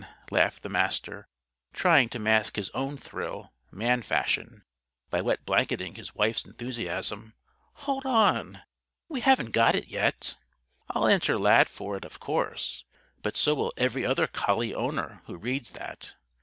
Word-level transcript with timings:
laughed 0.31 0.63
the 0.63 0.67
Master, 0.69 1.27
trying 1.73 2.09
to 2.09 2.17
mask 2.17 2.55
his 2.55 2.71
own 2.71 2.97
thrill, 2.97 3.53
man 3.69 4.01
fashion, 4.01 4.63
by 5.11 5.21
wetblanketing 5.21 5.95
his 5.95 6.15
wife's 6.15 6.43
enthusiasm. 6.43 7.35
"Hold 7.85 8.03
on! 8.07 8.63
We 9.09 9.21
haven't 9.21 9.51
got 9.51 9.75
it, 9.75 9.89
yet. 9.89 10.37
I'll 10.89 11.05
enter 11.05 11.37
Lad 11.37 11.69
for 11.69 11.97
it, 11.97 12.03
of 12.05 12.19
course. 12.19 12.83
But 13.21 13.37
so 13.37 13.53
will 13.53 13.73
every 13.77 14.03
other 14.03 14.25
collie 14.25 14.73
owner 14.73 15.21
who 15.27 15.37
reads 15.37 15.69
that. 15.69 16.15